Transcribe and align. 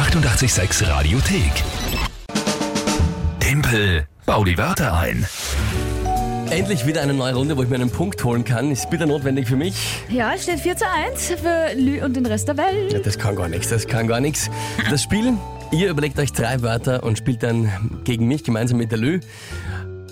886 0.00 0.88
Radiothek. 0.88 1.52
Tempel, 3.38 4.06
bau 4.24 4.44
die 4.44 4.56
Wörter 4.56 4.94
ein. 4.94 5.26
Endlich 6.48 6.86
wieder 6.86 7.02
eine 7.02 7.12
neue 7.12 7.34
Runde, 7.34 7.58
wo 7.58 7.62
ich 7.62 7.68
mir 7.68 7.74
einen 7.74 7.90
Punkt 7.90 8.24
holen 8.24 8.42
kann. 8.42 8.70
Ist 8.70 8.88
bitter 8.88 9.04
notwendig 9.04 9.46
für 9.46 9.56
mich. 9.56 9.74
Ja, 10.08 10.32
es 10.32 10.44
steht 10.44 10.60
4 10.60 10.74
zu 10.78 10.86
1 10.88 11.26
für 11.42 11.78
Lü 11.78 12.02
und 12.02 12.16
den 12.16 12.24
Rest 12.24 12.48
der 12.48 12.56
Welt. 12.56 12.94
Ja, 12.94 12.98
das 13.00 13.18
kann 13.18 13.36
gar 13.36 13.48
nichts, 13.48 13.68
das 13.68 13.86
kann 13.86 14.08
gar 14.08 14.20
nichts. 14.20 14.48
Das 14.88 15.02
Spiel, 15.02 15.34
ihr 15.70 15.90
überlegt 15.90 16.18
euch 16.18 16.32
drei 16.32 16.62
Wörter 16.62 17.02
und 17.02 17.18
spielt 17.18 17.42
dann 17.42 17.70
gegen 18.04 18.26
mich 18.26 18.42
gemeinsam 18.42 18.78
mit 18.78 18.90
der 18.90 18.98
Lü. 18.98 19.20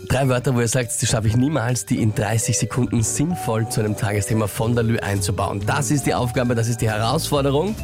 Drei 0.08 0.28
Wörter, 0.28 0.54
wo 0.54 0.60
ihr 0.60 0.68
sagt, 0.68 1.00
die 1.00 1.06
schaffe 1.06 1.28
ich 1.28 1.36
niemals, 1.36 1.86
die 1.86 2.02
in 2.02 2.14
30 2.14 2.58
Sekunden 2.58 3.02
sinnvoll 3.02 3.70
zu 3.70 3.80
einem 3.80 3.96
Tagesthema 3.96 4.48
von 4.48 4.74
der 4.74 4.84
Lü 4.84 4.98
einzubauen. 4.98 5.62
Das 5.64 5.90
ist 5.90 6.04
die 6.04 6.12
Aufgabe, 6.12 6.54
das 6.54 6.68
ist 6.68 6.82
die 6.82 6.90
Herausforderung. 6.90 7.74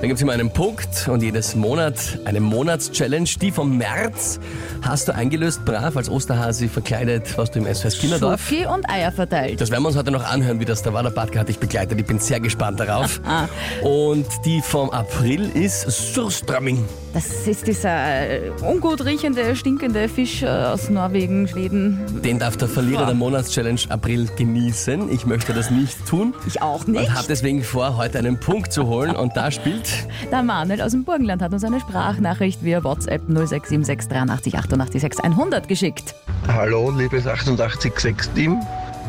Dann 0.00 0.08
gibt 0.08 0.18
es 0.18 0.22
immer 0.22 0.34
einen 0.34 0.50
Punkt 0.50 1.08
und 1.08 1.22
jedes 1.22 1.56
Monat 1.56 2.18
eine 2.26 2.38
Monatschallenge. 2.40 3.30
Die 3.40 3.50
vom 3.50 3.78
März 3.78 4.38
hast 4.82 5.08
du 5.08 5.14
eingelöst, 5.14 5.64
brav 5.64 5.96
als 5.96 6.10
Osterhasi 6.10 6.68
verkleidet, 6.68 7.38
was 7.38 7.50
du 7.50 7.60
im 7.60 7.74
SOS 7.74 7.98
Kinderdorf. 7.98 8.46
Schoki 8.46 8.66
und 8.66 8.88
Eier 8.90 9.10
verteilt. 9.10 9.58
Das 9.58 9.70
werden 9.70 9.82
wir 9.84 9.88
uns 9.88 9.96
heute 9.96 10.10
noch 10.10 10.24
anhören, 10.24 10.60
wie 10.60 10.66
das 10.66 10.82
da 10.82 10.92
war. 10.92 11.02
Der 11.02 11.10
Badka 11.10 11.40
hat 11.40 11.48
dich 11.48 11.58
begleitet. 11.58 11.98
Ich 11.98 12.06
bin 12.06 12.18
sehr 12.18 12.40
gespannt 12.40 12.78
darauf. 12.78 13.20
Ah. 13.24 13.48
Und 13.82 14.26
die 14.44 14.60
vom 14.60 14.90
April 14.90 15.50
ist 15.54 15.90
Surströmming. 15.90 16.84
Das 17.16 17.46
ist 17.46 17.66
dieser 17.66 18.28
äh, 18.30 18.50
ungut 18.60 19.02
riechende, 19.06 19.56
stinkende 19.56 20.06
Fisch 20.06 20.42
äh, 20.42 20.48
aus 20.48 20.90
Norwegen, 20.90 21.48
Schweden. 21.48 21.98
Den 22.22 22.38
darf 22.38 22.58
der 22.58 22.68
Verlierer 22.68 22.98
Boah. 23.00 23.06
der 23.06 23.14
Monatschallenge 23.14 23.80
April 23.88 24.28
genießen. 24.36 25.10
Ich 25.10 25.24
möchte 25.24 25.54
das 25.54 25.70
nicht 25.70 26.04
tun. 26.06 26.34
Ich 26.46 26.60
auch 26.60 26.80
Und 26.86 26.88
nicht. 26.88 27.10
habe 27.14 27.24
deswegen 27.26 27.64
vor, 27.64 27.96
heute 27.96 28.18
einen 28.18 28.38
Punkt 28.38 28.70
zu 28.70 28.86
holen. 28.86 29.16
Und 29.16 29.34
da 29.34 29.50
spielt 29.50 29.88
Der 30.30 30.42
Manuel 30.42 30.82
aus 30.82 30.90
dem 30.92 31.04
Burgenland 31.04 31.40
hat 31.40 31.54
uns 31.54 31.64
eine 31.64 31.80
Sprachnachricht 31.80 32.62
via 32.62 32.84
WhatsApp 32.84 33.22
0676 33.26 34.08
83 34.10 34.54
88 34.58 35.00
6 35.00 35.20
100 35.20 35.68
geschickt. 35.68 36.14
Hallo, 36.48 36.90
liebes 36.90 37.24
886-Team. 37.26 38.60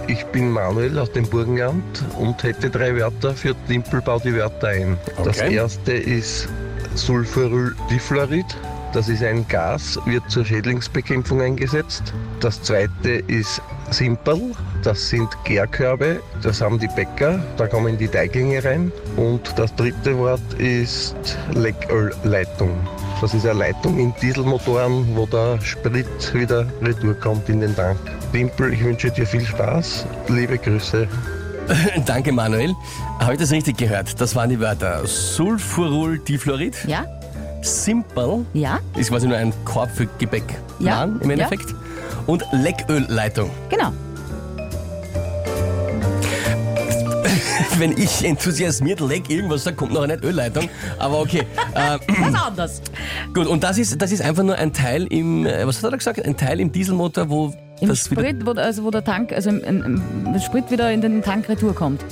Ich 0.07 0.23
bin 0.27 0.49
Manuel 0.51 0.97
aus 0.97 1.11
dem 1.11 1.27
Burgenland 1.29 1.83
und 2.17 2.41
hätte 2.41 2.69
drei 2.69 2.95
Wörter 2.95 3.33
für 3.33 3.53
Timpelbau 3.67 4.19
die 4.19 4.33
Wörter 4.33 4.69
ein. 4.69 4.97
Das 5.25 5.39
Okay. 5.41 5.55
erste 5.55 5.91
ist 5.91 6.47
Sulforyldichlorid. 6.97 8.45
Das 8.93 9.09
ist 9.09 9.21
ein 9.21 9.47
Gas, 9.47 9.99
wird 10.05 10.29
zur 10.29 10.43
Schädlingsbekämpfung 10.45 11.41
eingesetzt. 11.41 12.13
Das 12.39 12.61
zweite 12.63 13.23
ist 13.27 13.61
Simperl. 13.91 14.53
Das 14.83 15.09
sind 15.09 15.29
Gärkörbe. 15.43 16.21
Das 16.41 16.61
haben 16.61 16.79
die 16.79 16.87
Bäcker. 16.87 17.39
Da 17.57 17.67
kommen 17.67 17.97
die 17.97 18.07
Teiglinge 18.07 18.63
rein. 18.63 18.91
Und 19.15 19.53
das 19.57 19.75
dritte 19.75 20.17
Wort 20.17 20.41
ist 20.57 21.15
Leckölleitung. 21.53 22.71
Das 23.21 23.33
ist 23.33 23.45
eine 23.45 23.59
Leitung 23.59 23.99
in 23.99 24.13
Dieselmotoren, 24.21 25.15
wo 25.15 25.25
der 25.25 25.59
Sprit 25.61 26.33
wieder 26.33 26.67
retour 26.81 27.13
kommt 27.15 27.49
in 27.49 27.61
den 27.61 27.75
Tank. 27.75 27.99
Dimpel, 28.33 28.73
ich 28.73 28.83
wünsche 28.83 29.11
dir 29.11 29.25
viel 29.25 29.45
Spaß. 29.45 30.05
Liebe 30.27 30.57
Grüße. 30.57 31.07
Danke, 32.05 32.31
Manuel. 32.31 32.75
Habe 33.19 33.33
ich 33.33 33.39
das 33.39 33.51
richtig 33.51 33.77
gehört? 33.77 34.19
Das 34.19 34.35
waren 34.35 34.49
die 34.49 34.59
Wörter 34.59 35.05
Sulfuryldichlorid, 35.05 36.75
Ja? 36.87 37.05
Simple, 37.61 38.45
Ja? 38.53 38.79
ist 38.95 39.09
quasi 39.09 39.27
nur 39.27 39.37
ein 39.37 39.53
Korb 39.65 39.89
für 39.91 40.07
Gebäck 40.19 40.43
Ja, 40.79 41.03
im 41.03 41.19
ja. 41.23 41.29
Endeffekt, 41.31 41.73
und 42.27 42.43
Leckölleitung. 42.51 43.49
Genau. 43.69 43.87
Wenn 47.77 47.95
ich 47.97 48.23
enthusiasmiert 48.25 48.99
leck 49.01 49.29
irgendwas 49.29 49.63
sage, 49.63 49.75
kommt 49.75 49.93
noch 49.93 50.01
eine 50.03 50.15
Ölleitung. 50.23 50.67
Aber 50.97 51.19
okay. 51.19 51.43
äh, 51.75 51.99
Was 52.19 52.41
anderes. 52.41 52.81
gut, 53.33 53.45
und 53.47 53.63
das 53.63 53.77
ist, 53.77 54.01
das 54.01 54.11
ist 54.11 54.21
einfach 54.21 54.43
nur 54.43 54.55
ein 54.55 54.73
Teil 54.73 55.05
im, 55.07 55.45
äh, 55.45 55.65
was 55.67 55.83
hat 55.83 55.91
er 55.91 55.97
gesagt? 55.97 56.23
Ein 56.23 56.37
Teil 56.37 56.59
im 56.59 56.71
Dieselmotor, 56.71 57.29
wo 57.29 57.53
Im 57.79 57.89
das. 57.89 58.05
Sprit, 58.05 58.45
wo, 58.45 58.51
also 58.51 58.83
wo 58.83 58.91
der 58.91 59.03
Tank, 59.03 59.31
also 59.33 59.49
im, 59.49 59.63
im, 59.63 60.01
im, 60.25 60.39
Sprit 60.39 60.69
wieder 60.71 60.91
in 60.91 61.01
den 61.01 61.21
Tank 61.21 61.47
retour 61.49 61.75
kommt. 61.75 62.03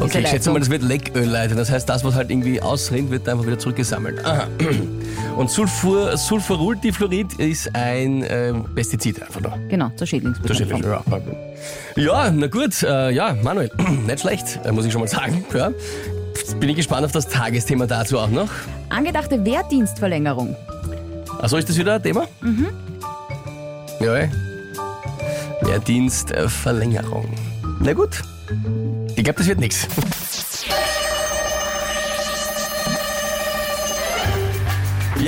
Okay, 0.00 0.20
ich 0.20 0.28
schätze 0.28 0.50
mal, 0.50 0.58
das 0.60 0.70
wird 0.70 0.82
Leckölleitung. 0.82 1.58
Das 1.58 1.70
heißt, 1.70 1.88
das, 1.88 2.04
was 2.04 2.14
halt 2.14 2.30
irgendwie 2.30 2.60
ausrinnt, 2.62 3.10
wird 3.10 3.28
einfach 3.28 3.46
wieder 3.46 3.58
zurückgesammelt. 3.58 4.24
Aha. 4.24 4.46
Und 5.36 5.50
Sulfur, 5.50 6.16
Sulfuryldichlorid 6.16 7.34
ist 7.34 7.74
ein 7.74 8.22
äh, 8.22 8.54
Pestizid 8.74 9.20
einfach 9.20 9.40
nur. 9.40 9.58
Genau, 9.68 9.90
zur 9.96 10.06
Schädlingsbekämpfung. 10.06 10.82
Ja, 10.82 11.02
ja, 11.96 12.30
na 12.30 12.46
gut, 12.46 12.82
äh, 12.82 13.10
ja, 13.10 13.36
Manuel, 13.42 13.70
nicht 14.06 14.20
schlecht, 14.20 14.60
äh, 14.64 14.72
muss 14.72 14.86
ich 14.86 14.92
schon 14.92 15.02
mal 15.02 15.08
sagen. 15.08 15.44
Ja. 15.54 15.70
Bin 16.58 16.68
ich 16.68 16.76
gespannt 16.76 17.04
auf 17.04 17.12
das 17.12 17.28
Tagesthema 17.28 17.86
dazu 17.86 18.18
auch 18.18 18.30
noch. 18.30 18.48
Angedachte 18.88 19.44
Wehrdienstverlängerung. 19.44 20.56
Achso, 21.40 21.56
ist 21.56 21.68
das 21.68 21.78
wieder 21.78 21.94
ein 21.94 22.02
Thema? 22.02 22.26
Mhm. 22.40 22.68
Ja, 24.00 24.14
ey. 24.16 24.30
Wehrdienstverlängerung. 25.60 27.28
Na 27.80 27.92
gut, 27.92 28.22
ich 29.14 29.22
glaube, 29.22 29.38
das 29.38 29.46
wird 29.46 29.60
nichts. 29.60 29.86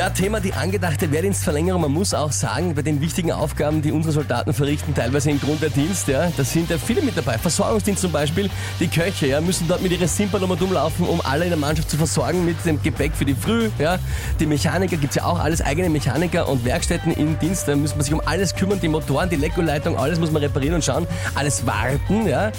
Ja, 0.02 0.10
Thema 0.10 0.40
die 0.40 0.52
angedachte 0.52 1.12
Wehrdienstverlängerung. 1.12 1.82
Man 1.82 1.92
muss 1.92 2.12
auch 2.12 2.32
sagen, 2.32 2.74
bei 2.74 2.82
den 2.82 3.00
wichtigen 3.00 3.30
Aufgaben, 3.30 3.82
die 3.82 3.92
unsere 3.92 4.12
Soldaten 4.12 4.52
verrichten, 4.52 4.96
teilweise 4.96 5.30
im 5.30 5.38
Grundwehrdienst, 5.38 6.08
ja, 6.08 6.28
da 6.36 6.42
sind 6.42 6.70
ja 6.70 6.76
viele 6.76 7.02
mit 7.02 7.16
dabei. 7.16 7.38
Versorgungsdienst 7.38 8.02
zum 8.02 8.10
Beispiel, 8.10 8.50
die 8.80 8.88
Köche, 8.88 9.28
ja, 9.28 9.40
müssen 9.40 9.68
dort 9.68 9.80
mit 9.80 9.92
ihrer 9.92 10.08
Simpel 10.08 10.42
um 10.42 10.50
umlaufen, 10.50 11.06
um 11.06 11.20
alle 11.20 11.44
in 11.44 11.50
der 11.50 11.58
Mannschaft 11.58 11.88
zu 11.88 11.96
versorgen 11.96 12.44
mit 12.44 12.56
dem 12.64 12.82
Gepäck 12.82 13.12
für 13.14 13.24
die 13.24 13.36
Früh. 13.36 13.70
Ja. 13.78 14.00
Die 14.40 14.46
Mechaniker, 14.46 14.96
gibt's 14.96 15.14
ja 15.14 15.24
auch 15.24 15.38
alles 15.38 15.60
eigene 15.60 15.88
Mechaniker 15.88 16.48
und 16.48 16.64
Werkstätten 16.64 17.12
im 17.12 17.38
Dienst, 17.38 17.69
da 17.69 17.76
muss 17.76 17.94
man 17.94 18.02
sich 18.02 18.12
um 18.12 18.22
alles 18.26 18.56
kümmern, 18.56 18.80
die 18.80 18.88
Motoren, 18.88 19.30
die 19.30 19.36
Lekkoleitung, 19.36 19.96
alles 19.96 20.19
muss 20.19 20.32
man 20.32 20.42
reparieren 20.42 20.74
und 20.74 20.84
schauen, 20.84 21.06
alles 21.36 21.64
warten, 21.64 22.26
ja, 22.26 22.50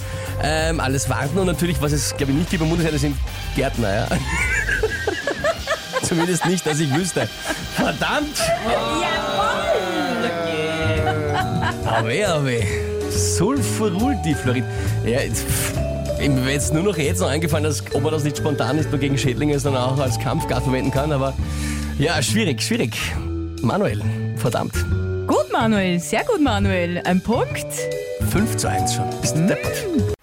ähm, 0.41 0.79
alles 0.79 1.09
warten 1.09 1.37
und 1.37 1.47
natürlich, 1.47 1.81
was 1.81 1.91
es, 1.91 2.15
glaube 2.15 2.31
ich, 2.31 2.37
nicht 2.37 2.51
gibt 2.51 2.63
im 2.63 2.69
Bundesheer, 2.69 2.93
das 2.93 3.01
sind 3.01 3.17
Gärtner, 3.57 3.93
ja. 3.93 4.07
Zumindest 6.03 6.45
nicht, 6.45 6.65
dass 6.65 6.79
ich 6.79 6.93
wüsste. 6.93 7.27
Verdammt! 7.75 8.37
Aber 11.85 12.09
aber 12.27 12.51
Sulfuryldichlorid. 13.11 14.63
Ja, 15.05 15.21
jetzt, 15.21 15.45
pff, 15.47 15.73
mir 16.19 16.37
wäre 16.37 16.51
jetzt 16.51 16.73
nur 16.73 16.83
noch 16.83 16.97
jetzt 16.97 17.19
noch 17.19 17.29
eingefallen, 17.29 17.63
dass, 17.63 17.83
ob 17.93 18.03
man 18.03 18.11
das 18.11 18.23
nicht 18.23 18.37
spontan 18.37 18.77
nicht 18.77 18.89
nur 18.89 18.99
gegen 18.99 19.17
Schädlinge, 19.17 19.59
sondern 19.59 19.83
auch 19.83 19.99
als 19.99 20.19
Kampfgas 20.19 20.63
verwenden 20.63 20.91
kann. 20.91 21.11
Aber 21.11 21.33
ja, 21.97 22.21
schwierig, 22.21 22.61
schwierig. 22.61 22.97
Manuel, 23.61 24.01
verdammt. 24.37 24.73
Gut, 25.27 25.51
Manuel, 25.51 25.99
sehr 25.99 26.23
gut, 26.23 26.41
Manuel. 26.41 27.01
Ein 27.05 27.21
Punkt. 27.21 27.67
5 28.31 28.57
zu 28.57 28.69
1 28.69 28.95
schon. 28.95 29.09
Bist 29.21 29.37
du 29.37 29.45
deppert. 29.45 29.85
Die 29.95 30.22